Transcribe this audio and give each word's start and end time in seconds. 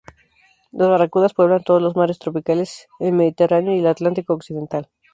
Las 0.71 0.89
barracudas 0.89 1.35
pueblan 1.35 1.63
todos 1.63 1.79
los 1.79 1.95
mares 1.95 2.17
tropicales, 2.17 2.87
el 2.99 3.11
Mediterráneo 3.13 3.75
y 3.75 3.81
el 3.81 3.85
Atlántico 3.87 4.33
occidental. 4.33 4.89